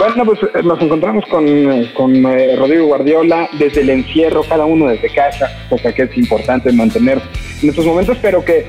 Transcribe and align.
Bueno, 0.00 0.24
pues 0.24 0.40
eh, 0.42 0.62
nos 0.64 0.80
encontramos 0.80 1.26
con, 1.26 1.46
eh, 1.46 1.92
con 1.92 2.16
eh, 2.24 2.56
Rodrigo 2.56 2.86
Guardiola 2.86 3.50
desde 3.58 3.82
el 3.82 3.90
encierro, 3.90 4.42
cada 4.42 4.64
uno 4.64 4.88
desde 4.88 5.10
casa, 5.10 5.46
cosa 5.68 5.92
que 5.92 6.04
es 6.04 6.16
importante 6.16 6.72
mantener 6.72 7.20
en 7.62 7.68
estos 7.68 7.84
momentos, 7.84 8.18
pero 8.22 8.44
que, 8.44 8.66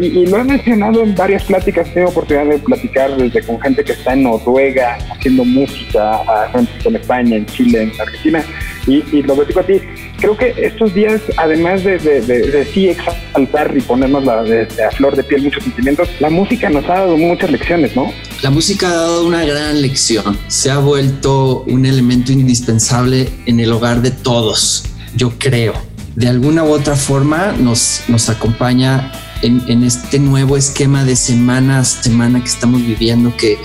y, 0.00 0.26
lo 0.26 0.38
he 0.38 0.44
mencionado 0.44 1.02
en 1.02 1.14
varias 1.14 1.44
pláticas, 1.44 1.92
tengo 1.92 2.08
oportunidad 2.08 2.46
de 2.46 2.58
platicar 2.58 3.16
desde 3.16 3.42
con 3.42 3.60
gente 3.60 3.84
que 3.84 3.92
está 3.92 4.14
en 4.14 4.24
Noruega 4.24 4.98
haciendo 5.10 5.44
música, 5.44 6.16
a 6.16 6.50
gente 6.50 6.72
en 6.84 6.96
España, 6.96 7.36
en 7.36 7.46
Chile, 7.46 7.82
en 7.82 8.00
Argentina, 8.00 8.44
y, 8.86 9.04
y 9.12 9.22
lo 9.22 9.34
digo 9.44 9.60
a 9.60 9.64
ti, 9.64 9.80
creo 10.18 10.36
que 10.36 10.54
estos 10.56 10.94
días, 10.94 11.20
además 11.36 11.84
de, 11.84 11.98
de, 11.98 12.64
sí 12.72 12.88
exaltar 12.88 13.76
y 13.76 13.80
ponernos 13.80 14.24
la, 14.24 14.40
a 14.40 14.90
flor 14.92 15.16
de 15.16 15.24
piel 15.24 15.42
muchos 15.42 15.62
sentimientos, 15.62 16.08
la 16.20 16.30
música 16.30 16.70
nos 16.70 16.84
ha 16.86 16.94
dado 16.94 17.16
muchas 17.16 17.50
lecciones, 17.50 17.94
¿no? 17.94 18.12
La 18.42 18.50
música 18.50 18.88
ha 18.88 18.94
dado 18.94 19.26
una 19.26 19.44
gran 19.44 19.80
lección. 19.82 20.38
Se 20.48 20.70
ha 20.70 20.78
vuelto 20.78 21.64
un 21.66 21.86
elemento 21.86 22.32
indispensable 22.32 23.28
en 23.46 23.60
el 23.60 23.72
hogar 23.72 24.02
de 24.02 24.10
todos, 24.10 24.84
yo 25.14 25.32
creo. 25.38 25.74
De 26.16 26.28
alguna 26.28 26.64
u 26.64 26.72
otra 26.72 26.96
forma 26.96 27.52
nos, 27.52 28.02
nos 28.08 28.28
acompaña 28.28 29.12
en, 29.42 29.62
en, 29.68 29.84
este 29.84 30.18
nuevo 30.18 30.56
esquema 30.56 31.04
de 31.04 31.14
semana 31.14 31.78
a 31.78 31.84
semana 31.84 32.40
que 32.40 32.48
estamos 32.48 32.80
viviendo, 32.80 33.36
que 33.36 33.58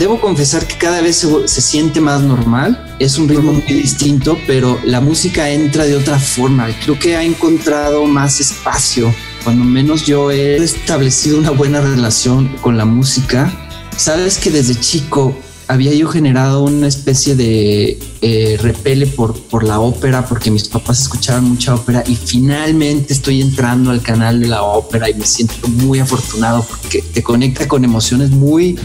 Debo 0.00 0.18
confesar 0.18 0.66
que 0.66 0.78
cada 0.78 1.02
vez 1.02 1.28
se, 1.44 1.60
siente 1.60 2.00
más 2.00 2.22
normal, 2.22 2.96
es 2.98 3.18
un 3.18 3.28
ritmo 3.28 3.52
muy 3.52 3.62
distinto, 3.64 4.38
pero 4.46 4.80
la 4.82 5.02
música 5.02 5.50
entra 5.50 5.84
de 5.84 5.94
otra 5.94 6.18
forma. 6.18 6.68
Creo 6.82 6.98
que 6.98 7.16
ha 7.16 7.22
encontrado 7.22 8.06
más 8.06 8.40
espacio. 8.40 9.14
Cuando 9.44 9.62
menos 9.62 10.06
yo 10.06 10.30
he 10.30 10.56
establecido 10.56 11.36
una 11.36 11.50
buena 11.50 11.82
relación 11.82 12.48
con 12.62 12.78
la 12.78 12.86
música. 12.86 13.52
Sabes 13.94 14.38
que 14.38 14.50
desde 14.50 14.80
chico 14.80 15.38
había 15.70 15.94
yo 15.94 16.08
generado 16.08 16.64
una 16.64 16.88
especie 16.88 17.36
de 17.36 17.96
eh, 18.22 18.58
repele 18.60 19.06
por, 19.06 19.40
por 19.40 19.62
la 19.62 19.78
ópera, 19.78 20.26
porque 20.26 20.50
mis 20.50 20.68
papás 20.68 21.00
escuchaban 21.00 21.44
mucha 21.44 21.76
ópera 21.76 22.02
y 22.08 22.16
finalmente 22.16 23.12
estoy 23.12 23.40
entrando 23.40 23.92
al 23.92 24.02
canal 24.02 24.40
de 24.40 24.48
la 24.48 24.64
ópera 24.64 25.08
y 25.08 25.14
me 25.14 25.24
siento 25.24 25.68
muy 25.68 26.00
afortunado 26.00 26.66
porque 26.68 27.02
te 27.02 27.22
conecta 27.22 27.68
con 27.68 27.84
emociones 27.84 28.30
muy 28.30 28.76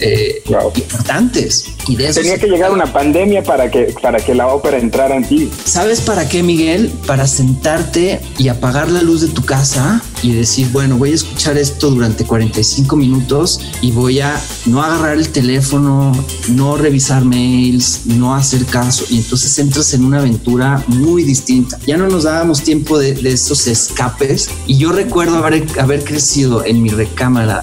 eh, 0.00 0.42
importantes. 0.74 1.64
Y 1.88 1.96
de 1.96 2.12
Tenía 2.12 2.38
que 2.38 2.48
llegar 2.48 2.70
una 2.70 2.92
pandemia 2.92 3.42
para 3.42 3.70
que, 3.70 3.94
para 4.02 4.18
que 4.18 4.34
la 4.34 4.48
ópera 4.48 4.76
entrara 4.76 5.16
en 5.16 5.24
ti. 5.26 5.50
¿Sabes 5.64 6.02
para 6.02 6.28
qué, 6.28 6.42
Miguel? 6.42 6.92
Para 7.06 7.26
sentarte 7.26 8.20
y 8.36 8.48
apagar 8.48 8.90
la 8.90 9.00
luz 9.00 9.22
de 9.22 9.28
tu 9.28 9.42
casa 9.42 10.02
y 10.22 10.32
decir, 10.32 10.68
bueno, 10.72 10.98
voy 10.98 11.12
a 11.12 11.14
escuchar 11.14 11.56
esto 11.58 11.90
durante 11.90 12.24
45 12.24 12.96
minutos 12.96 13.60
y 13.80 13.92
voy 13.92 14.20
a 14.20 14.40
no 14.66 14.82
agarrar 14.82 15.16
el 15.16 15.28
teléfono, 15.28 16.12
no 16.48 16.76
revisar 16.76 17.24
mails, 17.24 18.02
no 18.06 18.34
hacer 18.34 18.64
caso. 18.66 19.04
Y 19.10 19.18
entonces 19.18 19.58
entras 19.58 19.94
en 19.94 20.04
una 20.04 20.18
aventura 20.18 20.84
muy 20.88 21.22
distinta. 21.22 21.78
Ya 21.86 21.96
no 21.96 22.08
nos 22.08 22.24
dábamos 22.24 22.62
tiempo 22.62 22.98
de, 22.98 23.18
esos 23.28 23.66
escapes. 23.66 24.50
Y 24.66 24.78
yo 24.78 24.92
recuerdo 24.92 25.38
haber, 25.38 25.66
haber 25.78 26.04
crecido 26.04 26.64
en 26.64 26.82
mi 26.82 26.88
recámara 26.88 27.62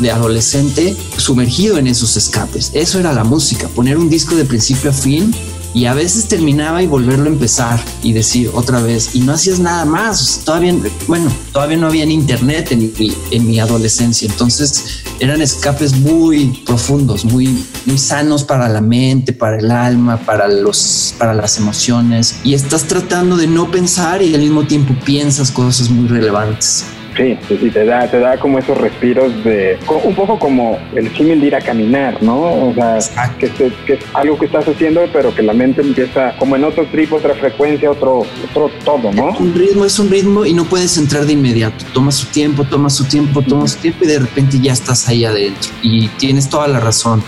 de 0.00 0.10
adolescente 0.10 0.96
sumergido 1.16 1.78
en 1.78 1.86
esos 1.86 2.16
escapes. 2.16 2.70
Eso 2.74 2.98
era 2.98 3.12
la 3.12 3.24
música, 3.24 3.68
poner 3.68 3.96
un 3.96 4.10
disco 4.10 4.34
de 4.34 4.44
principio 4.44 4.90
a 4.90 4.92
fin 4.92 5.34
y 5.74 5.86
a 5.86 5.94
veces 5.94 6.26
terminaba 6.28 6.82
y 6.82 6.86
volverlo 6.86 7.24
a 7.24 7.32
empezar 7.32 7.84
y 8.02 8.12
decir 8.12 8.50
otra 8.54 8.80
vez 8.80 9.14
y 9.14 9.20
no 9.20 9.32
hacías 9.32 9.58
nada 9.58 9.84
más. 9.84 10.42
todavía, 10.44 10.74
bueno, 11.08 11.30
todavía 11.52 11.76
no 11.76 11.88
había 11.88 12.04
internet 12.04 12.70
en 12.70 12.92
mi, 12.96 13.12
en 13.32 13.46
mi 13.46 13.58
adolescencia, 13.58 14.28
entonces 14.30 15.02
eran 15.18 15.42
escapes 15.42 15.96
muy 15.96 16.62
profundos, 16.64 17.24
muy, 17.24 17.64
muy 17.86 17.98
sanos 17.98 18.44
para 18.44 18.68
la 18.68 18.80
mente, 18.80 19.32
para 19.32 19.58
el 19.58 19.70
alma, 19.70 20.16
para 20.24 20.48
los, 20.48 21.14
para 21.18 21.34
las 21.34 21.58
emociones 21.58 22.36
y 22.44 22.54
estás 22.54 22.84
tratando 22.84 23.36
de 23.36 23.48
no 23.48 23.70
pensar 23.70 24.22
y 24.22 24.34
al 24.34 24.40
mismo 24.40 24.66
tiempo 24.66 24.94
piensas 25.04 25.50
cosas 25.50 25.90
muy 25.90 26.08
relevantes. 26.08 26.84
Sí, 27.16 27.38
sí, 27.46 27.70
te 27.70 27.84
da, 27.84 28.10
te 28.10 28.18
da 28.18 28.38
como 28.38 28.58
esos 28.58 28.76
respiros 28.76 29.44
de, 29.44 29.78
un 30.02 30.14
poco 30.16 30.36
como 30.36 30.78
el 30.96 31.14
símil 31.16 31.40
de 31.40 31.46
ir 31.46 31.54
a 31.54 31.60
caminar, 31.60 32.20
¿no? 32.22 32.68
O 32.68 32.74
sea, 32.74 32.98
que, 33.38 33.46
es 33.46 33.98
algo 34.14 34.36
que 34.36 34.46
estás 34.46 34.66
haciendo, 34.66 35.02
pero 35.12 35.32
que 35.32 35.42
la 35.42 35.52
mente 35.52 35.80
empieza 35.80 36.36
como 36.38 36.56
en 36.56 36.64
otro 36.64 36.86
trip, 36.86 37.12
otra 37.12 37.34
frecuencia, 37.34 37.90
otro, 37.90 38.20
otro 38.50 38.70
todo, 38.84 39.12
¿no? 39.12 39.28
Un 39.38 39.54
ritmo 39.54 39.84
es 39.84 39.98
un 40.00 40.10
ritmo 40.10 40.44
y 40.44 40.54
no 40.54 40.64
puedes 40.64 40.98
entrar 40.98 41.24
de 41.24 41.34
inmediato. 41.34 41.84
Toma 41.92 42.10
su 42.10 42.26
tiempo, 42.26 42.64
toma 42.64 42.90
su 42.90 43.04
tiempo, 43.04 43.42
toma 43.42 43.68
su 43.68 43.78
tiempo 43.78 44.04
y 44.04 44.08
de 44.08 44.18
repente 44.18 44.58
ya 44.60 44.72
estás 44.72 45.08
ahí 45.08 45.24
adentro. 45.24 45.70
Y 45.82 46.08
tienes 46.18 46.48
toda 46.48 46.66
la 46.66 46.80
razón. 46.80 47.22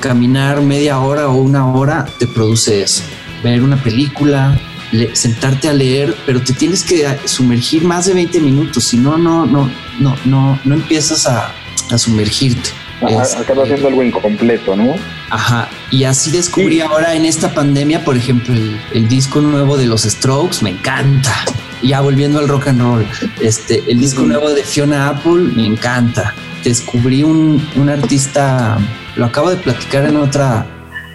Caminar 0.00 0.60
media 0.60 0.98
hora 0.98 1.28
o 1.28 1.36
una 1.36 1.72
hora 1.72 2.06
te 2.18 2.26
produce 2.26 2.82
eso. 2.82 3.04
Ver 3.44 3.62
una 3.62 3.76
película, 3.82 4.58
sentarte 5.12 5.68
a 5.68 5.72
leer, 5.72 6.14
pero 6.26 6.40
te 6.40 6.52
tienes 6.52 6.82
que 6.82 7.06
sumergir 7.24 7.84
más 7.84 8.06
de 8.06 8.14
20 8.14 8.40
minutos, 8.40 8.84
si 8.84 8.96
no, 8.96 9.16
no, 9.16 9.46
no, 9.46 9.70
no, 9.98 10.16
no, 10.24 10.58
no 10.64 10.74
empiezas 10.74 11.26
a, 11.26 11.52
sumergirte. 11.96 12.70
acaba 13.36 13.66
siendo 13.66 13.88
algo 13.88 14.02
incompleto, 14.02 14.76
¿no? 14.76 14.94
Ajá, 15.30 15.68
y 15.90 16.04
así 16.04 16.30
descubrí 16.30 16.80
ahora 16.80 17.14
en 17.14 17.24
esta 17.24 17.52
pandemia, 17.52 18.04
por 18.04 18.16
ejemplo, 18.16 18.54
el, 18.92 19.08
disco 19.08 19.40
nuevo 19.40 19.76
de 19.76 19.86
los 19.86 20.02
Strokes, 20.02 20.62
me 20.62 20.70
encanta. 20.70 21.34
Ya 21.82 22.00
volviendo 22.02 22.38
al 22.38 22.46
rock 22.46 22.68
and 22.68 22.80
roll, 22.80 23.06
este, 23.40 23.82
el 23.88 23.98
disco 23.98 24.22
nuevo 24.22 24.50
de 24.50 24.62
Fiona 24.62 25.08
Apple, 25.08 25.52
me 25.56 25.66
encanta. 25.66 26.34
Descubrí 26.62 27.22
un, 27.22 27.66
un 27.76 27.88
artista, 27.88 28.76
lo 29.16 29.24
acabo 29.24 29.50
de 29.50 29.56
platicar 29.56 30.04
en 30.04 30.16
otra 30.16 30.66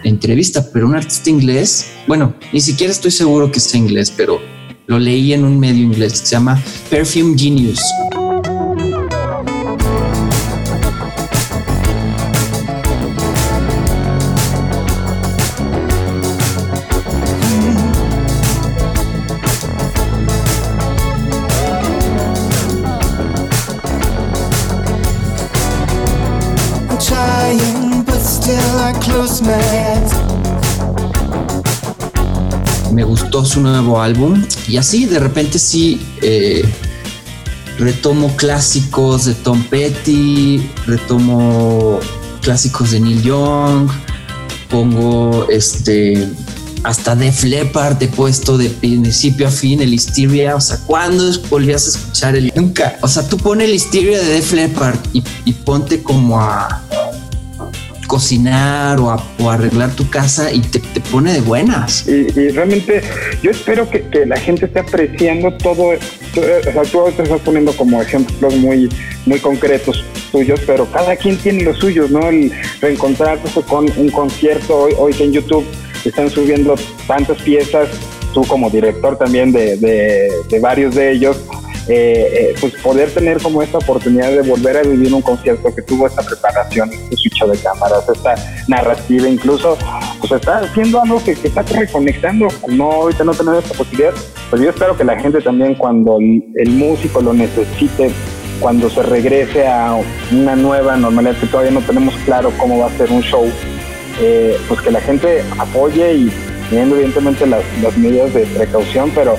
entrevista, 0.08 0.66
pero 0.72 0.86
un 0.86 0.94
artista 0.94 1.30
inglés, 1.30 1.92
bueno, 2.06 2.34
ni 2.52 2.60
siquiera 2.60 2.92
estoy 2.92 3.10
seguro 3.10 3.50
que 3.50 3.60
sea 3.60 3.78
inglés, 3.78 4.12
pero 4.16 4.40
lo 4.86 4.98
leí 4.98 5.32
en 5.32 5.44
un 5.44 5.58
medio 5.58 5.82
inglés 5.82 6.20
que 6.20 6.26
se 6.26 6.34
llama 6.36 6.62
Perfume 6.90 7.36
Genius. 7.36 7.80
Me 32.96 33.04
gustó 33.04 33.44
su 33.44 33.60
nuevo 33.60 34.00
álbum 34.00 34.42
y 34.66 34.78
así 34.78 35.04
de 35.04 35.18
repente 35.18 35.58
sí 35.58 36.00
eh, 36.22 36.64
retomo 37.78 38.34
clásicos 38.36 39.26
de 39.26 39.34
Tom 39.34 39.62
Petty, 39.64 40.66
retomo 40.86 42.00
clásicos 42.40 42.92
de 42.92 43.00
Neil 43.00 43.22
Young, 43.22 43.90
pongo 44.70 45.46
este 45.50 46.26
hasta 46.84 47.14
Def 47.14 47.44
Leppard 47.44 48.02
he 48.02 48.08
puesto 48.08 48.56
de 48.56 48.70
principio 48.70 49.48
a 49.48 49.50
fin 49.50 49.82
el 49.82 49.92
Hysteria. 49.92 50.56
O 50.56 50.60
sea, 50.62 50.78
¿cuándo 50.86 51.30
volvías 51.50 51.84
a 51.84 51.90
escuchar 51.90 52.34
el 52.34 52.50
nunca? 52.56 52.96
O 53.02 53.08
sea, 53.08 53.28
tú 53.28 53.36
pones 53.36 53.68
el 53.68 53.74
Hysteria 53.74 54.18
de 54.18 54.24
Def 54.24 54.54
Leppard 54.54 54.98
y 55.12 55.52
ponte 55.52 56.02
como 56.02 56.40
a 56.40 56.80
cocinar 58.06 58.98
o, 59.00 59.50
arreglar 59.50 59.90
tu 59.92 60.08
casa 60.08 60.52
y 60.52 60.60
te, 60.60 60.80
pone 61.10 61.32
de 61.32 61.40
buenas. 61.40 62.06
Y, 62.08 62.48
realmente 62.50 63.02
yo 63.42 63.50
espero 63.50 63.88
que, 63.88 64.04
la 64.26 64.36
gente 64.36 64.66
esté 64.66 64.80
apreciando 64.80 65.52
todo. 65.52 65.90
O 65.90 66.72
sea, 66.72 66.82
tú 66.90 67.04
te 67.16 67.22
estás 67.22 67.40
poniendo 67.40 67.72
como 67.76 68.00
ejemplos 68.02 68.54
muy, 68.56 68.88
muy 69.24 69.38
concretos 69.38 70.04
tuyos, 70.32 70.60
pero 70.66 70.90
cada 70.90 71.16
quien 71.16 71.36
tiene 71.36 71.62
los 71.64 71.78
suyos, 71.78 72.10
¿no? 72.10 72.28
El 72.28 72.52
reencontrarse 72.80 73.62
con 73.62 73.86
un 73.96 74.10
concierto 74.10 74.76
hoy, 74.76 74.94
hoy 74.98 75.12
que 75.14 75.24
en 75.24 75.32
YouTube 75.32 75.64
están 76.04 76.30
subiendo 76.30 76.74
tantas 77.06 77.40
piezas, 77.42 77.88
tú 78.34 78.42
como 78.44 78.68
director 78.70 79.16
también 79.16 79.52
de, 79.52 79.76
de, 79.76 80.30
de 80.48 80.60
varios 80.60 80.94
de 80.94 81.12
ellos, 81.12 81.38
eh, 81.88 82.54
pues 82.60 82.74
poder 82.82 83.10
tener 83.12 83.40
como 83.40 83.62
esta 83.62 83.78
oportunidad 83.78 84.30
de 84.30 84.42
volver 84.42 84.76
a 84.76 84.82
vivir 84.82 85.12
un 85.14 85.22
concierto 85.22 85.74
que 85.74 85.82
tuvo 85.82 86.06
esta 86.06 86.22
preparación, 86.22 86.92
este 86.92 87.16
switch 87.16 87.44
de 87.44 87.58
cámaras, 87.58 88.08
esta 88.08 88.34
narrativa, 88.68 89.28
incluso, 89.28 89.76
pues 90.20 90.32
está 90.32 90.58
haciendo 90.58 91.00
algo 91.00 91.22
que, 91.22 91.32
está 91.32 91.62
reconectando. 91.62 92.48
No, 92.68 92.90
ahorita 92.92 93.24
no 93.24 93.32
tenemos 93.32 93.64
esta 93.64 93.76
posibilidad, 93.76 94.14
pues 94.50 94.62
yo 94.62 94.70
espero 94.70 94.96
que 94.96 95.04
la 95.04 95.18
gente 95.18 95.40
también 95.40 95.74
cuando 95.74 96.18
el 96.18 96.70
músico 96.70 97.20
lo 97.20 97.32
necesite 97.32 98.10
cuando 98.60 98.88
se 98.90 99.02
regrese 99.02 99.66
a 99.66 99.96
una 100.32 100.56
nueva 100.56 100.96
normalidad, 100.96 101.36
que 101.36 101.46
todavía 101.46 101.72
no 101.72 101.80
tenemos 101.80 102.14
claro 102.24 102.52
cómo 102.58 102.78
va 102.78 102.86
a 102.86 102.96
ser 102.96 103.10
un 103.10 103.22
show, 103.22 103.44
eh, 104.20 104.56
pues 104.68 104.80
que 104.80 104.90
la 104.90 105.00
gente 105.00 105.44
apoye 105.58 106.14
y 106.14 106.32
teniendo 106.70 106.96
evidentemente 106.96 107.46
las, 107.46 107.62
medidas 107.96 108.32
de 108.34 108.46
precaución, 108.46 109.10
pero 109.14 109.36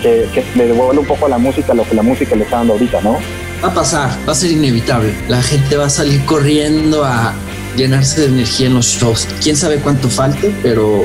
que, 0.00 0.44
le 0.54 0.66
devuelva 0.66 1.00
un 1.00 1.06
poco 1.06 1.26
a 1.26 1.28
la 1.28 1.38
música 1.38 1.74
lo 1.74 1.84
que 1.84 1.94
la 1.94 2.02
música 2.02 2.34
le 2.34 2.44
está 2.44 2.58
dando 2.58 2.74
ahorita, 2.74 3.00
¿no? 3.02 3.18
Va 3.62 3.68
a 3.68 3.74
pasar, 3.74 4.10
va 4.26 4.32
a 4.32 4.34
ser 4.34 4.50
inevitable. 4.50 5.12
La 5.28 5.42
gente 5.42 5.76
va 5.76 5.86
a 5.86 5.90
salir 5.90 6.24
corriendo 6.24 7.04
a 7.04 7.34
llenarse 7.76 8.22
de 8.22 8.26
energía 8.28 8.66
en 8.68 8.74
los 8.74 8.86
shows. 8.86 9.28
Quién 9.42 9.56
sabe 9.56 9.76
cuánto 9.76 10.08
falte, 10.08 10.54
pero 10.62 11.04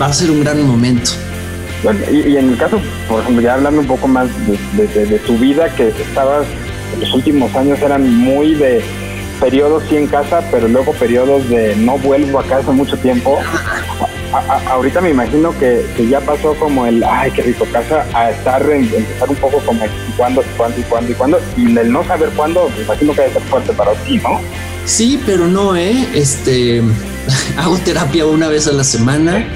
va 0.00 0.06
a 0.06 0.12
ser 0.12 0.30
un 0.30 0.40
gran 0.40 0.62
momento. 0.66 1.10
Bueno, 1.82 2.00
y, 2.10 2.36
en 2.36 2.50
el 2.50 2.56
caso, 2.56 2.80
por 3.08 3.20
ejemplo, 3.20 3.42
ya 3.42 3.54
hablando 3.54 3.80
un 3.80 3.86
poco 3.86 4.08
más 4.08 4.28
de, 4.76 4.86
de 4.86 5.18
tu 5.20 5.36
vida, 5.38 5.68
que 5.74 5.88
estabas 5.88 6.46
los 7.00 7.12
últimos 7.12 7.54
años 7.54 7.78
eran 7.80 8.14
muy 8.14 8.54
de 8.54 8.82
periodos 9.40 9.82
sí 9.88 9.96
en 9.96 10.06
casa, 10.06 10.42
pero 10.50 10.68
luego 10.68 10.92
periodos 10.92 11.48
de 11.48 11.76
no 11.76 11.98
vuelvo 11.98 12.40
a 12.40 12.44
casa 12.44 12.72
mucho 12.72 12.96
tiempo. 12.96 13.38
Ahorita 14.68 15.00
me 15.00 15.10
imagino 15.10 15.56
que, 15.58 15.84
ya 16.08 16.20
pasó 16.20 16.54
como 16.54 16.86
el, 16.86 17.02
ay, 17.04 17.30
qué 17.32 17.42
rico 17.42 17.66
casa, 17.72 18.06
a 18.14 18.30
estar, 18.30 18.62
empezar 18.70 19.28
un 19.28 19.36
poco 19.36 19.58
como 19.60 19.84
y 19.84 20.12
cuándo, 20.16 20.42
y 20.42 20.56
cuándo, 20.56 20.80
y 20.80 20.82
cuándo, 20.84 21.12
y 21.12 21.14
cuándo, 21.14 21.40
y 21.56 21.78
el 21.78 21.92
no 21.92 22.04
saber 22.04 22.30
cuándo, 22.30 22.68
me 22.76 22.82
imagino 22.82 23.12
que 23.14 23.22
debe 23.22 23.32
ser 23.34 23.42
fuerte 23.42 23.72
para 23.72 23.92
ti, 24.04 24.18
¿no? 24.18 24.40
Sí, 24.84 25.20
pero 25.26 25.46
no, 25.46 25.76
¿eh? 25.76 26.08
Este, 26.14 26.82
hago 27.56 27.76
terapia 27.78 28.26
una 28.26 28.48
vez 28.48 28.66
a 28.68 28.72
la 28.72 28.84
semana 28.84 29.46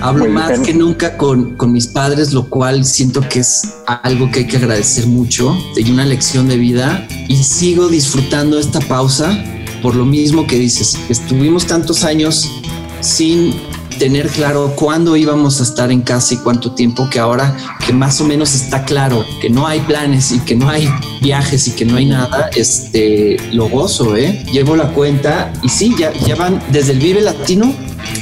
Hablo 0.00 0.28
más 0.28 0.60
que 0.60 0.74
nunca 0.74 1.16
con, 1.16 1.56
mis 1.72 1.86
padres, 1.86 2.32
lo 2.32 2.48
cual 2.48 2.84
siento 2.84 3.26
que 3.28 3.40
es 3.40 3.62
algo 3.86 4.30
que 4.30 4.40
hay 4.40 4.46
que 4.46 4.58
agradecer 4.58 5.06
mucho, 5.06 5.56
de 5.74 5.90
una 5.90 6.04
lección 6.04 6.48
de 6.48 6.56
vida 6.56 7.06
y 7.28 7.42
sigo 7.42 7.88
disfrutando 7.88 8.58
esta 8.58 8.80
pausa 8.80 9.42
por 9.82 9.94
lo 9.94 10.04
mismo 10.04 10.46
que 10.46 10.58
dices, 10.58 10.98
estuvimos 11.08 11.66
tantos 11.66 12.04
años 12.04 12.50
sin 13.00 13.54
tener 13.98 14.28
claro 14.28 14.72
cuándo 14.76 15.16
íbamos 15.16 15.60
a 15.60 15.62
estar 15.62 15.90
en 15.90 16.02
casa 16.02 16.34
y 16.34 16.36
cuánto 16.38 16.72
tiempo, 16.74 17.08
que 17.10 17.18
ahora 17.18 17.56
que 17.86 17.92
más 17.92 18.20
o 18.20 18.24
menos 18.24 18.54
está 18.54 18.84
claro 18.84 19.24
que 19.40 19.50
no 19.50 19.66
hay 19.66 19.80
planes 19.80 20.32
y 20.32 20.40
que 20.40 20.54
no 20.54 20.68
hay 20.68 20.88
viajes 21.20 21.68
y 21.68 21.72
que 21.72 21.84
no 21.84 21.96
hay 21.96 22.06
nada, 22.06 22.50
este, 22.54 23.36
lo 23.52 23.68
gozo, 23.68 24.16
¿eh? 24.16 24.44
Llevo 24.52 24.76
la 24.76 24.88
cuenta 24.92 25.52
y 25.62 25.68
sí, 25.68 25.94
ya, 25.98 26.12
ya 26.12 26.36
van 26.36 26.62
desde 26.70 26.92
el 26.92 26.98
Vive 26.98 27.20
Latino 27.20 27.74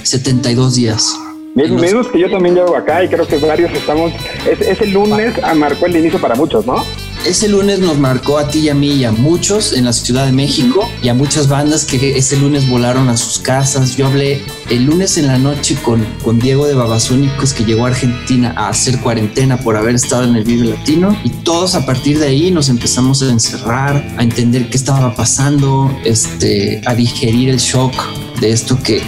72 0.03 0.75
días. 0.75 1.15
Menos 1.55 2.09
que 2.09 2.19
yo 2.19 2.29
también 2.31 2.57
llevo 2.57 2.77
acá 2.77 3.05
y 3.05 3.09
creo 3.09 3.27
que 3.27 3.39
varios 3.39 3.73
estamos. 3.73 4.13
Ese 4.45 4.87
lunes 4.87 5.35
marcó 5.55 5.87
el 5.87 5.97
inicio 5.97 6.21
para 6.21 6.35
muchos, 6.35 6.67
¿no? 6.67 6.85
Ese 7.25 7.49
lunes 7.49 7.79
nos 7.79 7.99
marcó 7.99 8.39
a 8.39 8.49
ti 8.49 8.59
y 8.59 8.69
a 8.69 8.75
mí 8.75 8.93
y 8.97 9.05
a 9.05 9.11
muchos 9.11 9.73
en 9.73 9.87
la 9.87 9.95
Ciudad 9.95 10.27
de 10.27 10.33
México 10.33 10.87
y 11.03 11.09
a 11.09 11.15
muchas 11.15 11.49
bandas 11.49 11.87
que 11.87 12.19
ese 12.19 12.37
lunes 12.37 12.69
volaron 12.69 13.09
a 13.09 13.17
sus 13.17 13.39
casas. 13.39 13.97
Yo 13.97 14.09
hablé 14.09 14.43
el 14.69 14.85
lunes 14.85 15.17
en 15.17 15.29
la 15.29 15.39
noche 15.39 15.75
con, 15.83 16.05
con 16.23 16.39
Diego 16.39 16.67
de 16.67 16.75
Babasónicos 16.75 17.55
que 17.55 17.65
llegó 17.65 17.87
a 17.87 17.89
Argentina 17.89 18.53
a 18.55 18.69
hacer 18.69 19.01
cuarentena 19.01 19.57
por 19.57 19.75
haber 19.79 19.95
estado 19.95 20.25
en 20.25 20.37
el 20.37 20.45
Vive 20.45 20.67
Latino 20.67 21.19
y 21.25 21.31
todos 21.31 21.75
a 21.75 21.87
partir 21.87 22.19
de 22.19 22.27
ahí 22.27 22.51
nos 22.51 22.69
empezamos 22.69 23.23
a 23.23 23.31
encerrar, 23.31 24.07
a 24.19 24.23
entender 24.23 24.69
qué 24.69 24.77
estaba 24.77 25.15
pasando, 25.15 25.91
este, 26.05 26.83
a 26.85 26.95
digerir 26.95 27.49
el 27.49 27.59
shock 27.59 27.95
de 28.39 28.51
esto 28.51 28.79
que 28.83 29.01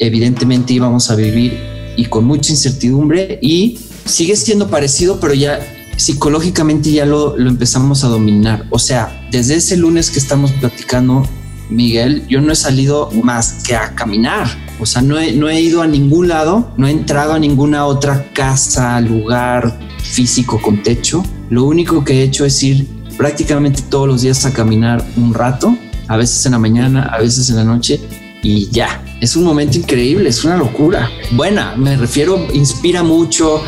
evidentemente 0.00 0.72
íbamos 0.72 1.08
a 1.08 1.14
vivir 1.14 1.56
y 1.96 2.06
con 2.06 2.24
mucha 2.24 2.50
incertidumbre 2.50 3.38
y 3.40 3.78
sigue 4.06 4.34
siendo 4.34 4.68
parecido, 4.68 5.20
pero 5.20 5.34
ya 5.34 5.60
psicológicamente 6.00 6.90
ya 6.90 7.04
lo, 7.04 7.36
lo 7.36 7.50
empezamos 7.50 8.04
a 8.04 8.08
dominar. 8.08 8.66
O 8.70 8.78
sea, 8.78 9.26
desde 9.30 9.56
ese 9.56 9.76
lunes 9.76 10.10
que 10.10 10.18
estamos 10.18 10.50
platicando, 10.52 11.26
Miguel, 11.68 12.26
yo 12.26 12.40
no 12.40 12.52
he 12.52 12.56
salido 12.56 13.10
más 13.22 13.62
que 13.64 13.76
a 13.76 13.94
caminar. 13.94 14.48
O 14.80 14.86
sea, 14.86 15.02
no 15.02 15.18
he, 15.18 15.32
no 15.32 15.48
he 15.48 15.60
ido 15.60 15.82
a 15.82 15.86
ningún 15.86 16.28
lado, 16.28 16.72
no 16.76 16.86
he 16.86 16.90
entrado 16.90 17.34
a 17.34 17.38
ninguna 17.38 17.84
otra 17.84 18.32
casa, 18.32 19.00
lugar 19.00 19.78
físico 20.02 20.60
con 20.60 20.82
techo. 20.82 21.22
Lo 21.50 21.64
único 21.64 22.02
que 22.02 22.14
he 22.14 22.22
hecho 22.22 22.44
es 22.46 22.62
ir 22.62 22.88
prácticamente 23.18 23.82
todos 23.82 24.08
los 24.08 24.22
días 24.22 24.46
a 24.46 24.52
caminar 24.52 25.04
un 25.16 25.34
rato, 25.34 25.76
a 26.08 26.16
veces 26.16 26.44
en 26.46 26.52
la 26.52 26.58
mañana, 26.58 27.02
a 27.12 27.20
veces 27.20 27.50
en 27.50 27.56
la 27.56 27.64
noche, 27.64 28.00
y 28.42 28.70
ya, 28.70 29.04
es 29.20 29.36
un 29.36 29.44
momento 29.44 29.76
increíble, 29.76 30.30
es 30.30 30.42
una 30.44 30.56
locura. 30.56 31.10
Buena, 31.32 31.76
me 31.76 31.96
refiero, 31.96 32.46
inspira 32.54 33.02
mucho, 33.02 33.62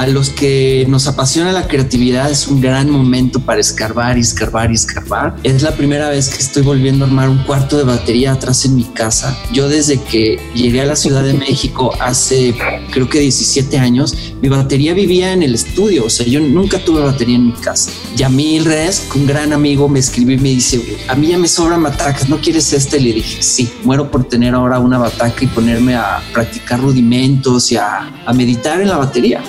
a 0.00 0.06
los 0.06 0.30
que 0.30 0.86
nos 0.88 1.06
apasiona 1.06 1.52
la 1.52 1.68
creatividad 1.68 2.30
es 2.30 2.48
un 2.48 2.62
gran 2.62 2.88
momento 2.88 3.38
para 3.38 3.60
escarbar 3.60 4.16
y 4.16 4.22
escarbar 4.22 4.70
y 4.70 4.74
escarbar. 4.74 5.36
Es 5.42 5.60
la 5.60 5.72
primera 5.72 6.08
vez 6.08 6.30
que 6.30 6.38
estoy 6.38 6.62
volviendo 6.62 7.04
a 7.04 7.08
armar 7.08 7.28
un 7.28 7.44
cuarto 7.44 7.76
de 7.76 7.84
batería 7.84 8.32
atrás 8.32 8.64
en 8.64 8.76
mi 8.76 8.84
casa. 8.84 9.38
Yo 9.52 9.68
desde 9.68 10.00
que 10.00 10.38
llegué 10.54 10.80
a 10.80 10.86
la 10.86 10.96
Ciudad 10.96 11.22
de 11.22 11.34
México 11.34 11.92
hace 12.00 12.54
creo 12.90 13.10
que 13.10 13.20
17 13.20 13.76
años, 13.78 14.16
mi 14.40 14.48
batería 14.48 14.94
vivía 14.94 15.34
en 15.34 15.42
el 15.42 15.54
estudio, 15.54 16.06
o 16.06 16.10
sea, 16.10 16.26
yo 16.26 16.40
nunca 16.40 16.78
tuve 16.78 17.02
batería 17.02 17.36
en 17.36 17.48
mi 17.48 17.52
casa. 17.52 17.90
Yamil 18.16 18.64
Res, 18.64 19.06
un 19.14 19.26
gran 19.26 19.52
amigo, 19.52 19.86
me 19.86 19.98
escribió 19.98 20.34
y 20.36 20.38
me 20.38 20.48
dice, 20.48 20.98
a 21.08 21.14
mí 21.14 21.26
ya 21.26 21.36
me 21.36 21.46
sobran 21.46 21.82
batacas, 21.82 22.26
¿no 22.26 22.38
quieres 22.38 22.72
este? 22.72 22.98
Le 22.98 23.12
dije, 23.12 23.42
sí, 23.42 23.70
muero 23.84 24.10
por 24.10 24.24
tener 24.24 24.54
ahora 24.54 24.78
una 24.78 24.96
bataca 24.96 25.44
y 25.44 25.46
ponerme 25.46 25.94
a 25.94 26.22
practicar 26.32 26.80
rudimentos 26.80 27.70
y 27.70 27.76
a, 27.76 28.10
a 28.24 28.32
meditar 28.32 28.80
en 28.80 28.88
la 28.88 28.96
batería 28.96 29.42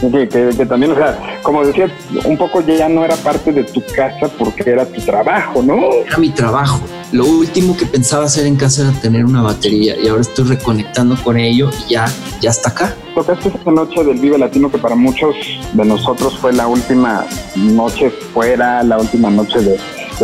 que, 0.57 0.65
también, 0.65 0.91
o 0.91 0.95
sea, 0.95 1.39
como 1.43 1.65
decía, 1.65 1.89
un 2.25 2.37
poco 2.37 2.61
ya 2.61 2.89
no 2.89 3.03
era 3.03 3.15
parte 3.15 3.51
de 3.51 3.63
tu 3.63 3.83
casa 3.95 4.27
porque 4.37 4.69
era 4.69 4.85
tu 4.85 5.01
trabajo, 5.01 5.61
¿no? 5.61 5.91
Era 6.05 6.17
mi 6.17 6.29
trabajo. 6.29 6.79
Lo 7.11 7.25
último 7.25 7.75
que 7.75 7.85
pensaba 7.85 8.25
hacer 8.25 8.45
en 8.45 8.55
casa 8.55 8.83
era 8.83 8.91
tener 9.01 9.25
una 9.25 9.41
batería 9.41 9.95
y 10.01 10.07
ahora 10.07 10.21
estoy 10.21 10.45
reconectando 10.45 11.15
con 11.23 11.37
ello 11.37 11.69
y 11.87 11.93
ya, 11.93 12.05
ya 12.39 12.51
está 12.51 12.69
acá. 12.69 12.95
Tocaste 13.15 13.49
esta 13.49 13.71
noche 13.71 14.03
del 14.03 14.17
Vive 14.19 14.37
Latino 14.37 14.71
que 14.71 14.77
para 14.77 14.95
muchos 14.95 15.35
de 15.73 15.85
nosotros 15.85 16.37
fue 16.39 16.53
la 16.53 16.67
última 16.67 17.25
noche 17.55 18.09
fuera, 18.09 18.81
la 18.83 18.97
última 18.97 19.29
noche 19.29 19.59
de, 19.59 19.77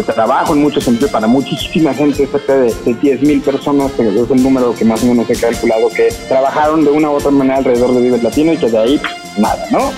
trabajo 0.03 0.53
en 0.53 0.61
muchos 0.61 0.83
sentidos, 0.83 1.11
para 1.11 1.27
muchísima 1.27 1.93
gente, 1.93 2.27
cerca 2.27 2.55
de, 2.55 2.73
de 2.85 2.93
10 2.93 3.21
mil 3.21 3.41
personas, 3.41 3.91
que 3.93 4.07
es 4.07 4.31
el 4.31 4.43
número 4.43 4.73
que 4.73 4.85
más 4.85 5.03
o 5.03 5.07
menos 5.07 5.29
he 5.29 5.35
calculado, 5.35 5.89
que 5.89 6.09
trabajaron 6.27 6.83
de 6.83 6.91
una 6.91 7.09
u 7.09 7.13
otra 7.13 7.31
manera 7.31 7.57
alrededor 7.57 7.93
de 7.93 8.01
Vive 8.01 8.19
Latino 8.21 8.53
y 8.53 8.57
que 8.57 8.69
de 8.69 8.77
ahí 8.77 9.01
nada, 9.37 9.65
¿no? 9.71 9.91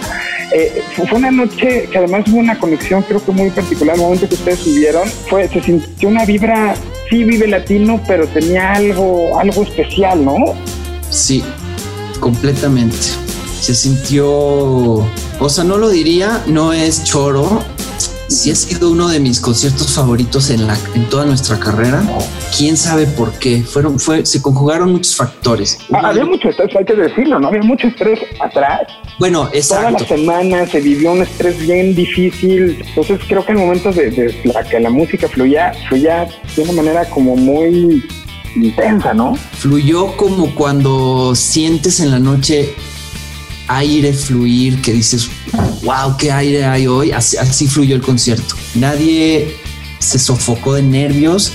Eh, 0.51 0.83
fue 0.95 1.19
una 1.19 1.29
noche 1.29 1.88
que 1.91 1.97
además 1.97 2.25
hubo 2.27 2.39
una 2.39 2.57
conexión, 2.57 3.03
creo 3.03 3.24
que 3.24 3.31
muy 3.31 3.51
particular. 3.51 3.95
El 3.95 4.01
momento 4.01 4.27
que 4.27 4.35
ustedes 4.35 4.59
subieron, 4.59 5.07
fue, 5.29 5.47
se 5.47 5.62
sintió 5.62 6.09
una 6.09 6.25
vibra, 6.25 6.75
sí 7.09 7.24
vive 7.24 7.47
latino, 7.47 8.01
pero 8.07 8.27
tenía 8.27 8.74
algo, 8.74 9.38
algo 9.39 9.63
especial, 9.63 10.25
¿no? 10.25 10.38
Sí, 11.09 11.43
completamente. 12.19 12.97
Se 13.62 13.75
sintió, 13.75 14.27
o 14.27 15.50
sea, 15.50 15.63
no 15.63 15.77
lo 15.77 15.89
diría, 15.89 16.43
no 16.47 16.74
es 16.74 17.03
choro, 17.03 17.63
sí 18.29 18.51
ha 18.51 18.55
sido 18.55 18.91
uno 18.91 19.07
de 19.09 19.19
mis 19.19 19.39
conciertos 19.39 19.93
favoritos 19.93 20.50
en, 20.50 20.67
la, 20.67 20.77
en 20.93 21.09
toda 21.09 21.25
nuestra 21.25 21.59
carrera. 21.59 22.01
Quién 22.55 22.77
sabe 22.77 23.07
por 23.07 23.33
qué. 23.39 23.63
Fueron, 23.63 24.00
fue, 24.00 24.25
se 24.25 24.41
conjugaron 24.41 24.91
muchos 24.91 25.15
factores. 25.15 25.79
Ah, 25.91 26.01
había 26.09 26.25
mucho 26.25 26.50
estrés, 26.50 26.75
hay 26.75 26.86
que 26.86 26.95
decirlo, 26.95 27.39
¿no? 27.39 27.48
Había 27.48 27.63
mucho 27.63 27.88
estrés 27.88 28.19
atrás. 28.39 28.81
Bueno, 29.17 29.50
exacto. 29.51 29.98
Toda 29.98 30.00
la 30.00 30.07
semana 30.07 30.67
se 30.67 30.79
vivió 30.79 31.12
un 31.12 31.24
estrés 31.24 31.59
bien 31.59 31.95
difícil. 31.95 32.83
Entonces 32.88 33.19
creo 33.27 33.45
que 33.45 33.51
en 33.51 33.57
momentos 33.59 33.95
de, 33.95 34.39
la 34.45 34.63
que 34.63 34.79
la 34.79 34.89
música 34.89 35.27
fluía, 35.27 35.74
fluía 35.88 36.27
de 36.55 36.62
una 36.62 36.74
manera 36.74 37.09
como 37.09 37.36
muy 37.36 38.03
intensa, 38.55 39.13
¿no? 39.13 39.36
Fluyó 39.36 40.15
como 40.17 40.53
cuando 40.55 41.36
sientes 41.36 42.00
en 42.00 42.12
la 42.12 42.19
noche 42.19 42.74
aire 43.69 44.11
fluir, 44.13 44.81
que 44.81 44.91
dices, 44.91 45.29
wow, 45.83 46.17
qué 46.17 46.31
aire 46.31 46.65
hay 46.65 46.88
hoy. 46.88 47.11
Así, 47.11 47.67
fluyó 47.67 47.95
el 47.95 48.01
concierto. 48.01 48.55
Nadie 48.75 49.55
se 49.99 50.19
sofocó 50.19 50.73
de 50.73 50.81
nervios 50.81 51.51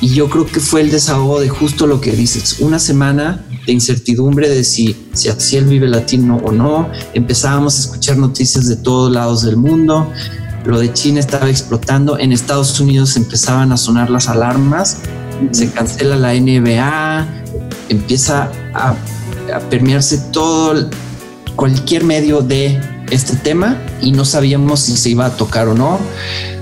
y 0.00 0.08
yo 0.08 0.28
creo 0.28 0.44
que 0.46 0.60
fue 0.60 0.80
el 0.80 0.90
desahogo 0.90 1.40
de 1.40 1.48
justo 1.48 1.86
lo 1.86 2.00
que 2.00 2.12
dices. 2.12 2.58
Una 2.60 2.78
semana 2.78 3.44
de 3.64 3.72
incertidumbre 3.72 4.48
de 4.48 4.64
si 4.64 4.96
se 5.12 5.30
hacía 5.30 5.60
el 5.60 5.66
Vive 5.66 5.86
Latino 5.86 6.38
o 6.44 6.50
no. 6.50 6.90
Empezábamos 7.14 7.76
a 7.76 7.80
escuchar 7.82 8.18
noticias 8.18 8.66
de 8.68 8.76
todos 8.76 9.12
lados 9.12 9.42
del 9.42 9.56
mundo. 9.56 10.10
Lo 10.64 10.80
de 10.80 10.92
China 10.92 11.20
estaba 11.20 11.48
explotando. 11.48 12.18
En 12.18 12.32
Estados 12.32 12.78
Unidos 12.80 13.16
empezaban 13.16 13.70
a 13.70 13.76
sonar 13.76 14.10
las 14.10 14.28
alarmas. 14.28 14.98
Se 15.52 15.70
cancela 15.70 16.16
la 16.16 16.34
NBA. 16.34 17.28
Empieza 17.88 18.50
a, 18.74 18.96
a 19.54 19.60
permearse 19.70 20.18
todo 20.32 20.88
cualquier 21.56 22.04
medio 22.04 22.40
de 22.40 22.80
este 23.10 23.36
tema 23.36 23.80
y 24.00 24.12
no 24.12 24.24
sabíamos 24.24 24.80
si 24.80 24.96
se 24.96 25.10
iba 25.10 25.26
a 25.26 25.36
tocar 25.36 25.68
o 25.68 25.74
no. 25.74 25.98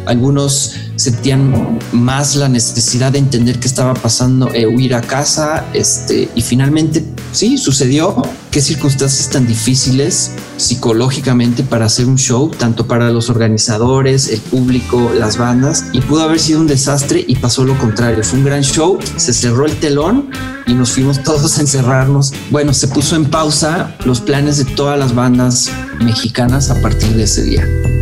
Algunos 0.06 0.74
sentían 1.00 1.78
más 1.92 2.36
la 2.36 2.48
necesidad 2.48 3.12
de 3.12 3.18
entender 3.18 3.58
qué 3.58 3.66
estaba 3.66 3.94
pasando, 3.94 4.52
e 4.52 4.66
huir 4.66 4.94
a 4.94 5.00
casa, 5.00 5.64
este, 5.72 6.28
y 6.34 6.42
finalmente 6.42 7.04
sí, 7.32 7.58
sucedió. 7.58 8.22
Qué 8.50 8.60
circunstancias 8.60 9.30
tan 9.30 9.46
difíciles 9.46 10.32
psicológicamente 10.56 11.62
para 11.62 11.86
hacer 11.86 12.06
un 12.06 12.16
show, 12.16 12.50
tanto 12.50 12.86
para 12.86 13.10
los 13.10 13.30
organizadores, 13.30 14.28
el 14.28 14.40
público, 14.40 15.12
las 15.16 15.38
bandas, 15.38 15.84
y 15.92 16.00
pudo 16.00 16.22
haber 16.22 16.40
sido 16.40 16.60
un 16.60 16.66
desastre 16.66 17.24
y 17.26 17.36
pasó 17.36 17.64
lo 17.64 17.78
contrario. 17.78 18.24
Fue 18.24 18.40
un 18.40 18.44
gran 18.44 18.62
show, 18.62 18.98
se 19.16 19.32
cerró 19.32 19.66
el 19.66 19.76
telón 19.78 20.30
y 20.66 20.74
nos 20.74 20.90
fuimos 20.92 21.22
todos 21.22 21.58
a 21.58 21.60
encerrarnos. 21.60 22.32
Bueno, 22.50 22.74
se 22.74 22.88
puso 22.88 23.14
en 23.16 23.26
pausa 23.26 23.96
los 24.04 24.20
planes 24.20 24.58
de 24.58 24.64
todas 24.64 24.98
las 24.98 25.14
bandas 25.14 25.70
mexicanas 26.00 26.70
a 26.70 26.80
partir 26.82 27.10
de 27.14 27.22
ese 27.22 27.42
día. 27.44 27.99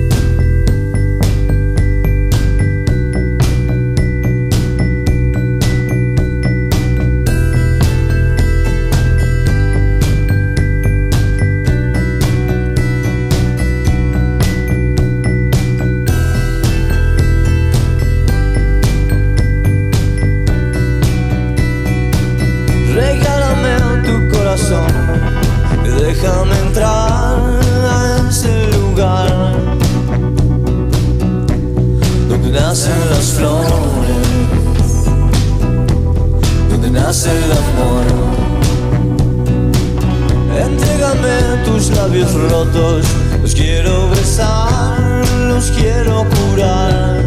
Dame 41.09 41.65
tus 41.65 41.89
labios 41.97 42.35
rotos, 42.35 43.07
los 43.41 43.55
quiero 43.55 44.11
besar, 44.11 45.25
los 45.49 45.71
quiero 45.71 46.27
curar, 46.37 47.25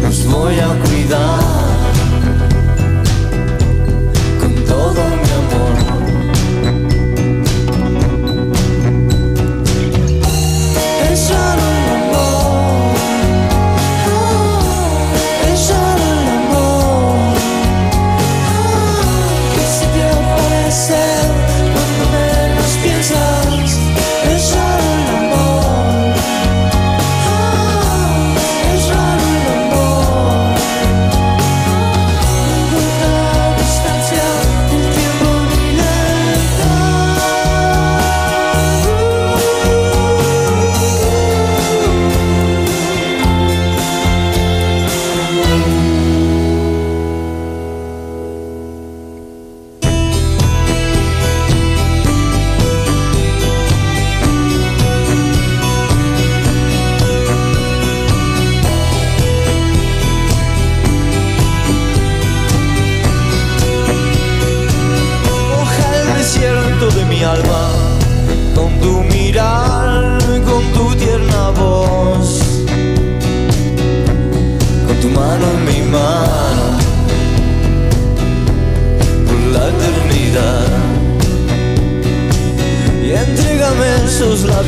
los 0.00 0.24
voy 0.26 0.60
a 0.60 0.68
cuidar. 0.84 1.47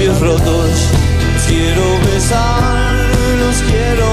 Los 0.07 0.19
quiero 1.47 1.99
besar, 2.11 2.95
los 3.39 3.57
quiero 3.71 4.10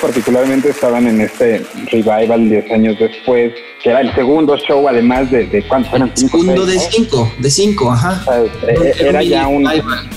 particularmente 0.00 0.70
estaban 0.70 1.06
en 1.06 1.20
este 1.20 1.62
revival 1.90 2.48
10 2.48 2.70
años 2.72 2.98
después, 2.98 3.52
que 3.82 3.90
era 3.90 4.00
el 4.00 4.14
segundo 4.14 4.56
show, 4.56 4.88
además 4.88 5.30
de, 5.30 5.46
de 5.46 5.62
¿cuántos 5.62 5.92
eran? 5.92 6.16
Segundo 6.16 6.64
de 6.66 6.78
cinco, 6.78 7.30
de 7.38 7.50
cinco, 7.50 7.92
ajá. 7.92 8.22
Eh, 8.68 8.92
era, 9.00 9.22
ya 9.22 9.46
un 9.46 9.66
revival, 9.66 10.08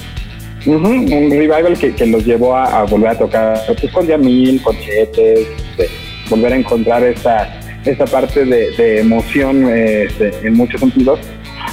un 0.65 1.31
revival 1.31 1.77
que, 1.77 1.93
que, 1.93 2.05
los 2.05 2.25
llevó 2.25 2.55
a, 2.55 2.83
volver 2.83 3.09
a 3.09 3.17
tocar 3.17 3.61
pues, 3.79 3.91
con 3.91 4.07
Yamil, 4.07 4.61
con 4.61 4.77
Chetes, 4.79 5.47
de 5.77 5.89
volver 6.29 6.53
a 6.53 6.55
encontrar 6.55 7.03
esta, 7.03 7.59
esta 7.83 8.05
parte 8.05 8.45
de, 8.45 8.99
emoción 8.99 9.69
este, 9.69 10.31
en 10.43 10.53
muchos 10.53 10.79
sentidos 10.79 11.19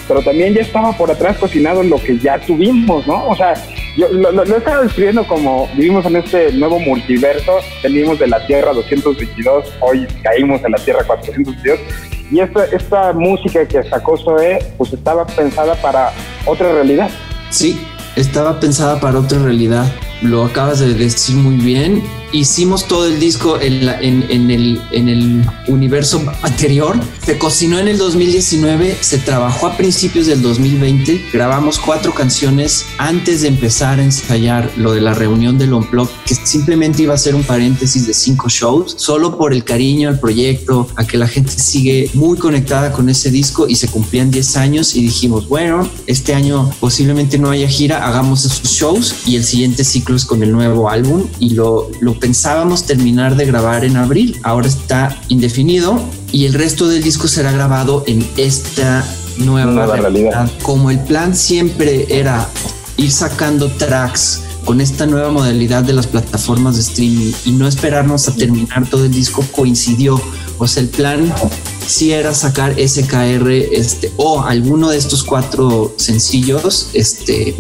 pero 0.07 0.21
también 0.23 0.53
ya 0.55 0.61
estaba 0.61 0.93
por 0.93 1.11
atrás 1.11 1.39
cocinado 1.39 1.83
lo 1.83 1.97
que 1.97 2.19
ya 2.19 2.39
tuvimos, 2.39 3.07
¿no? 3.07 3.27
O 3.27 3.37
sea, 3.37 3.55
yo 3.97 4.09
lo, 4.09 4.33
lo, 4.33 4.43
estaba 4.57 4.83
describiendo 4.83 5.27
como 5.27 5.69
vivimos 5.77 6.05
en 6.07 6.17
este 6.17 6.53
nuevo 6.53 6.79
multiverso, 6.81 7.59
venimos 7.83 8.19
de 8.19 8.27
la 8.27 8.45
Tierra 8.47 8.73
222, 8.73 9.67
hoy 9.81 10.07
caímos 10.23 10.63
en 10.65 10.73
la 10.73 10.79
Tierra 10.79 11.05
422, 11.05 11.79
y 12.31 12.41
esta, 12.41 12.65
esta 12.65 13.13
música 13.13 13.67
que 13.67 13.83
sacó 13.85 14.17
Zoe, 14.17 14.59
pues 14.77 14.93
estaba 14.93 15.27
pensada 15.27 15.75
para 15.77 16.13
otra 16.47 16.73
realidad. 16.73 17.11
Sí, 17.51 17.81
estaba 18.17 18.59
pensada 18.59 18.99
para 18.99 19.19
otra 19.19 19.39
realidad. 19.39 19.87
Lo 20.23 20.45
acabas 20.45 20.81
de 20.81 20.95
decir 20.95 21.37
muy 21.37 21.57
bien 21.57 22.03
hicimos 22.35 22.87
todo 22.89 23.07
el 23.07 23.21
disco 23.21 23.61
en, 23.61 23.89
en, 24.29 24.51
el, 24.51 24.83
en 24.91 25.09
el 25.09 25.45
universo 25.69 26.23
anterior. 26.43 26.99
Se 27.25 27.39
cocinó 27.39 27.79
en 27.79 27.89
el 27.89 27.97
2019, 27.97 28.99
se 29.01 29.19
trabajó 29.19 29.69
a 29.69 29.77
principios 29.77 30.27
del 30.27 30.43
2020, 30.43 31.27
grabamos 31.33 31.79
cuatro 31.79 32.13
canciones 32.13 32.85
antes 32.99 33.43
de 33.43 33.49
empezar 33.49 34.01
a 34.01 34.05
ensayar 34.05 34.71
lo 34.77 34.93
de 34.93 35.01
la 35.01 35.15
reunión 35.15 35.59
del 35.59 35.73
Unplug, 35.73 36.09
que 36.27 36.35
simplemente 36.35 37.03
iba 37.03 37.15
a 37.15 37.19
ser 37.19 37.35
un 37.35 37.45
paréntesis 37.45 38.07
de 38.07 38.15
cinco 38.15 38.49
shows, 38.49 38.95
solo 38.99 39.39
por 39.39 39.53
el 39.53 39.65
cariño 39.65 40.09
al 40.09 40.19
proyecto, 40.19 40.89
a 40.97 41.07
que 41.07 41.17
la 41.17 41.29
gente 41.29 41.53
sigue 41.53 42.11
muy 42.15 42.37
conectada 42.37 42.93
con 42.93 43.09
ese 43.09 43.31
disco 43.31 43.69
y 43.69 43.77
se 43.77 43.89
cumplían 43.89 44.31
10 44.31 44.57
años 44.57 44.97
y 44.97 45.03
dijimos, 45.03 45.49
bueno, 45.49 45.89
este 46.07 46.35
año 46.35 46.71
posiblemente 46.81 47.39
no 47.39 47.51
haya 47.51 47.69
gira, 47.69 48.07
hagamos 48.07 48.45
esos 48.45 48.71
shows 48.71 49.15
y 49.27 49.37
el 49.37 49.45
siguiente 49.45 49.85
ciclo 49.85 50.17
es 50.17 50.25
con 50.25 50.43
el 50.43 50.53
nuevo 50.53 50.91
álbum 50.91 51.27
y 51.39 51.51
lo, 51.51 51.91
lo 52.01 52.19
pensábamos 52.25 52.85
terminar 52.85 53.37
de 53.37 53.45
grabar 53.45 53.85
en 53.85 53.99
abril. 53.99 54.41
Ahora 54.45 54.67
está 54.67 55.15
indefinido 55.29 56.01
y 56.33 56.47
el 56.47 56.55
resto 56.55 56.89
del 56.89 57.03
disco 57.03 57.29
será 57.29 57.53
grabado 57.53 58.03
en 58.07 58.27
esta 58.39 59.07
nueva, 59.37 59.95
realidad. 59.95 60.51
Como 60.63 60.91
el 60.91 61.01
plan 61.01 61.37
siempre 61.37 62.07
era 62.09 62.49
ir 62.97 63.13
sacando 63.13 63.69
tracks 63.69 64.41
con 64.65 64.81
esta 64.81 65.05
nueva 65.05 65.31
modalidad 65.31 65.83
de 65.83 65.93
las 65.93 66.07
plataformas 66.07 66.77
de 66.77 66.81
streaming 66.81 67.33
y 67.45 67.51
no 67.51 67.69
esperarnos 67.69 68.27
a 68.27 68.35
terminar 68.35 68.89
todo 68.89 69.05
el 69.05 69.13
disco 69.13 69.45
coincidió. 69.53 70.19
O 70.57 70.67
sea, 70.67 70.83
el 70.83 70.89
plan 70.89 71.31
si 71.87 72.13
era 72.13 72.33
sacar 72.33 72.75
SKR 72.79 73.51
este, 73.51 74.11
o 74.17 74.41
alguno 74.41 74.89
de 74.89 74.97
estos 74.97 75.23
cuatro 75.23 75.93
sencillos 75.99 76.89
este, 76.95 77.55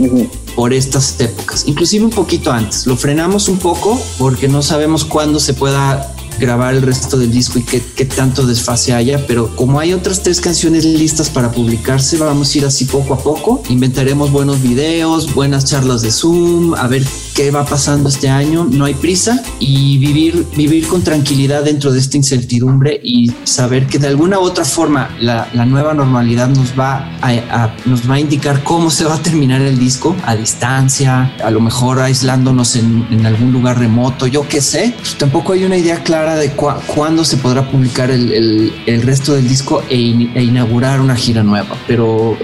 por 0.54 0.72
estas 0.72 1.20
épocas, 1.20 1.64
inclusive 1.66 2.04
un 2.04 2.10
poquito 2.10 2.52
antes. 2.52 2.86
Lo 2.86 2.96
frenamos 2.96 3.48
un 3.48 3.58
poco 3.58 4.00
porque 4.18 4.48
no 4.48 4.62
sabemos 4.62 5.04
cuándo 5.04 5.40
se 5.40 5.54
pueda 5.54 6.14
grabar 6.38 6.74
el 6.74 6.82
resto 6.82 7.16
del 7.16 7.30
disco 7.30 7.58
y 7.58 7.62
qué, 7.62 8.04
tanto 8.04 8.46
desfase 8.46 8.92
haya, 8.92 9.26
pero 9.26 9.54
como 9.56 9.78
hay 9.80 9.92
otras 9.92 10.22
tres 10.22 10.40
canciones 10.40 10.84
listas 10.84 11.30
para 11.30 11.52
publicarse, 11.52 12.16
vamos 12.18 12.54
a 12.54 12.58
ir 12.58 12.64
así 12.66 12.84
poco 12.84 13.14
a 13.14 13.18
poco. 13.18 13.62
Inventaremos 13.68 14.30
buenos 14.30 14.60
videos, 14.62 15.34
buenas 15.34 15.64
charlas 15.64 16.02
de 16.02 16.10
Zoom, 16.10 16.74
a 16.74 16.86
ver 16.88 17.04
qué 17.34 17.50
va 17.50 17.64
pasando 17.64 18.08
este 18.08 18.28
año, 18.28 18.66
no 18.70 18.84
hay 18.84 18.94
prisa 18.94 19.42
y 19.58 19.98
vivir, 19.98 20.46
vivir 20.56 20.86
con 20.86 21.02
tranquilidad 21.02 21.64
dentro 21.64 21.92
de 21.92 21.98
esta 21.98 22.16
incertidumbre 22.16 23.00
y 23.02 23.32
saber 23.42 23.86
que 23.86 23.98
de 23.98 24.06
alguna 24.06 24.38
u 24.38 24.42
otra 24.42 24.64
forma 24.64 25.10
la, 25.20 25.48
la 25.52 25.66
nueva 25.66 25.94
normalidad 25.94 26.48
nos 26.48 26.78
va 26.78 27.10
a, 27.20 27.74
nos 27.86 28.08
va 28.08 28.14
a 28.14 28.20
indicar 28.20 28.62
cómo 28.62 28.90
se 28.90 29.04
va 29.04 29.16
a 29.16 29.22
terminar 29.22 29.60
el 29.62 29.78
disco 29.78 30.14
a 30.24 30.36
distancia, 30.36 31.34
a 31.44 31.50
lo 31.50 31.60
mejor 31.60 32.00
aislándonos 32.00 32.76
en, 32.76 33.06
en 33.10 33.26
algún 33.26 33.52
lugar 33.52 33.78
remoto, 33.78 34.28
yo 34.28 34.46
qué 34.48 34.60
sé. 34.60 34.94
Pues 34.96 35.16
tampoco 35.16 35.54
hay 35.54 35.64
una 35.64 35.76
idea 35.76 36.02
clara 36.04 36.36
de 36.36 36.52
cuándo 36.52 37.24
se 37.24 37.36
podrá 37.36 37.68
publicar 37.68 38.10
el, 38.10 38.32
el, 38.32 38.72
el 38.86 39.02
resto 39.02 39.34
del 39.34 39.48
disco 39.48 39.82
e, 39.90 39.96
e 40.34 40.42
inaugurar 40.42 41.00
una 41.00 41.16
gira 41.16 41.42
nueva, 41.42 41.76
pero 41.88 42.36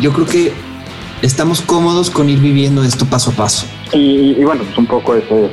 yo 0.00 0.12
creo 0.12 0.26
que 0.26 0.52
estamos 1.22 1.60
cómodos 1.60 2.10
con 2.10 2.28
ir 2.28 2.38
viviendo 2.38 2.84
esto 2.84 3.06
paso 3.06 3.30
a 3.30 3.34
paso. 3.34 3.66
Y, 3.94 4.42
bueno, 4.42 4.62
pues 4.64 4.78
un 4.78 4.86
poco 4.86 5.14
eso, 5.14 5.50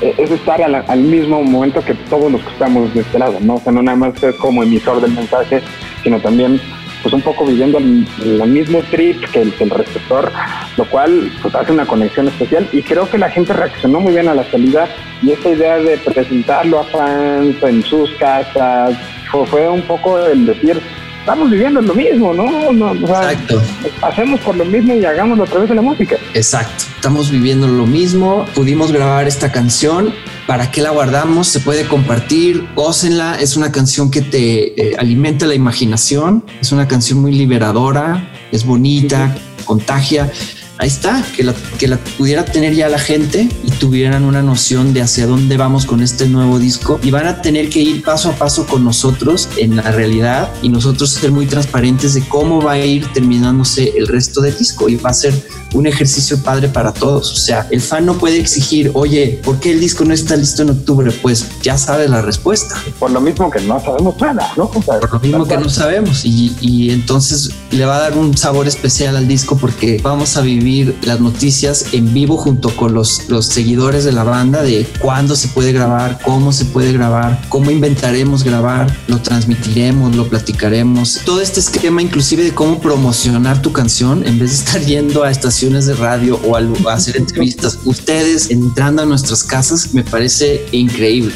es 0.00 0.30
estar 0.30 0.62
al, 0.62 1.00
mismo 1.00 1.42
momento 1.42 1.84
que 1.84 1.92
todos 2.08 2.32
los 2.32 2.42
que 2.42 2.50
estamos 2.50 2.94
de 2.94 3.02
este 3.02 3.18
lado, 3.18 3.36
¿no? 3.40 3.56
O 3.56 3.60
sea, 3.60 3.70
no 3.70 3.82
nada 3.82 3.96
más 3.96 4.22
es 4.22 4.34
como 4.36 4.62
emisor 4.62 5.02
del 5.02 5.12
mensaje, 5.12 5.60
sino 6.02 6.18
también 6.18 6.58
pues 7.02 7.12
un 7.12 7.20
poco 7.20 7.44
viviendo 7.44 7.78
el, 7.78 8.06
mismo 8.48 8.80
trip 8.90 9.22
que 9.30 9.42
el, 9.42 9.70
receptor, 9.70 10.32
lo 10.76 10.84
cual 10.86 11.30
pues 11.42 11.54
hace 11.54 11.72
una 11.72 11.84
conexión 11.84 12.28
especial 12.28 12.66
y 12.72 12.82
creo 12.82 13.10
que 13.10 13.18
la 13.18 13.28
gente 13.28 13.52
reaccionó 13.52 14.00
muy 14.00 14.12
bien 14.12 14.28
a 14.28 14.34
la 14.34 14.44
salida 14.44 14.88
y 15.20 15.32
esta 15.32 15.50
idea 15.50 15.78
de 15.78 15.98
presentarlo 15.98 16.78
a 16.78 16.84
fans 16.84 17.62
en 17.62 17.82
sus 17.82 18.10
casas 18.12 18.96
fue, 19.30 19.46
fue 19.46 19.68
un 19.68 19.82
poco 19.82 20.24
el 20.26 20.46
decir, 20.46 20.80
estamos 21.22 21.50
viviendo 21.50 21.80
lo 21.80 21.94
mismo, 21.94 22.34
¿no? 22.34 22.72
no 22.72 22.92
Exacto. 22.94 23.62
Hacemos 24.02 24.40
por 24.40 24.56
lo 24.56 24.64
mismo 24.64 24.94
y 24.94 25.04
hagámoslo 25.04 25.44
a 25.44 25.46
través 25.46 25.68
de 25.68 25.76
la 25.76 25.82
música. 25.82 26.16
Exacto. 26.34 26.84
Estamos 26.96 27.30
viviendo 27.30 27.68
lo 27.68 27.86
mismo. 27.86 28.44
Pudimos 28.54 28.90
grabar 28.90 29.28
esta 29.28 29.52
canción. 29.52 30.12
¿Para 30.48 30.72
qué 30.72 30.82
la 30.82 30.90
guardamos? 30.90 31.46
Se 31.46 31.60
puede 31.60 31.86
compartir. 31.86 32.66
Gócenla. 32.74 33.36
Es 33.40 33.56
una 33.56 33.70
canción 33.70 34.10
que 34.10 34.20
te 34.20 34.90
eh, 34.90 34.96
alimenta 34.98 35.46
la 35.46 35.54
imaginación. 35.54 36.44
Es 36.60 36.72
una 36.72 36.88
canción 36.88 37.20
muy 37.20 37.32
liberadora. 37.32 38.28
Es 38.50 38.66
bonita, 38.66 39.34
contagia 39.64 40.30
ahí 40.82 40.88
está, 40.88 41.24
que 41.36 41.44
la, 41.44 41.54
que 41.78 41.86
la 41.86 41.96
pudiera 41.96 42.44
tener 42.44 42.74
ya 42.74 42.88
la 42.88 42.98
gente 42.98 43.48
y 43.62 43.70
tuvieran 43.70 44.24
una 44.24 44.42
noción 44.42 44.92
de 44.92 45.00
hacia 45.00 45.28
dónde 45.28 45.56
vamos 45.56 45.86
con 45.86 46.02
este 46.02 46.28
nuevo 46.28 46.58
disco. 46.58 46.98
Y 47.04 47.12
van 47.12 47.28
a 47.28 47.40
tener 47.40 47.68
que 47.68 47.78
ir 47.78 48.02
paso 48.02 48.30
a 48.30 48.32
paso 48.32 48.66
con 48.66 48.82
nosotros 48.82 49.48
en 49.58 49.76
la 49.76 49.92
realidad 49.92 50.52
y 50.60 50.68
nosotros 50.68 51.10
ser 51.10 51.30
muy 51.30 51.46
transparentes 51.46 52.14
de 52.14 52.26
cómo 52.26 52.60
va 52.60 52.72
a 52.72 52.84
ir 52.84 53.06
terminándose 53.12 53.92
el 53.96 54.08
resto 54.08 54.40
del 54.40 54.58
disco. 54.58 54.88
Y 54.88 54.96
va 54.96 55.10
a 55.10 55.14
ser 55.14 55.32
un 55.74 55.86
ejercicio 55.86 56.38
padre 56.42 56.68
para 56.68 56.92
todos. 56.92 57.32
O 57.32 57.36
sea, 57.36 57.66
el 57.70 57.80
fan 57.80 58.06
no 58.06 58.14
puede 58.14 58.38
exigir, 58.38 58.90
oye, 58.94 59.40
¿por 59.44 59.58
qué 59.60 59.72
el 59.72 59.80
disco 59.80 60.04
no 60.04 60.14
está 60.14 60.36
listo 60.36 60.62
en 60.62 60.70
octubre? 60.70 61.10
Pues 61.22 61.46
ya 61.62 61.78
sabe 61.78 62.08
la 62.08 62.22
respuesta. 62.22 62.76
Por 62.98 63.10
lo 63.10 63.20
mismo 63.20 63.50
que 63.50 63.60
no 63.60 63.80
sabemos 63.80 64.20
nada, 64.20 64.52
¿no? 64.56 64.70
Por 64.70 65.12
lo 65.12 65.20
mismo 65.20 65.46
que 65.46 65.56
no 65.56 65.68
sabemos 65.68 66.24
y, 66.24 66.54
y 66.60 66.90
entonces 66.90 67.50
le 67.70 67.84
va 67.84 67.96
a 67.96 68.00
dar 68.00 68.18
un 68.18 68.36
sabor 68.36 68.68
especial 68.68 69.16
al 69.16 69.26
disco 69.26 69.56
porque 69.56 70.00
vamos 70.02 70.36
a 70.36 70.42
vivir 70.42 70.96
las 71.02 71.20
noticias 71.20 71.86
en 71.92 72.12
vivo 72.12 72.36
junto 72.36 72.74
con 72.76 72.94
los, 72.94 73.28
los 73.28 73.46
seguidores 73.46 74.04
de 74.04 74.12
la 74.12 74.24
banda 74.24 74.62
de 74.62 74.86
cuándo 74.98 75.36
se 75.36 75.48
puede 75.48 75.72
grabar, 75.72 76.18
cómo 76.22 76.52
se 76.52 76.64
puede 76.64 76.92
grabar, 76.92 77.40
cómo 77.48 77.70
inventaremos 77.70 78.44
grabar, 78.44 78.94
lo 79.06 79.20
transmitiremos, 79.20 80.14
lo 80.16 80.28
platicaremos. 80.28 81.20
Todo 81.24 81.40
este 81.40 81.60
esquema 81.60 82.02
inclusive 82.02 82.44
de 82.44 82.52
cómo 82.52 82.80
promocionar 82.80 83.62
tu 83.62 83.72
canción 83.72 84.26
en 84.26 84.38
vez 84.38 84.50
de 84.50 84.56
estar 84.56 84.80
yendo 84.82 85.24
a 85.24 85.30
estaciones 85.30 85.61
de 85.62 85.94
radio 85.94 86.40
o 86.44 86.56
a 86.56 86.94
hacer 86.94 87.16
entrevistas, 87.16 87.78
ustedes 87.84 88.50
entrando 88.50 89.02
a 89.02 89.06
nuestras 89.06 89.44
casas, 89.44 89.94
me 89.94 90.02
parece 90.02 90.66
increíble. 90.72 91.34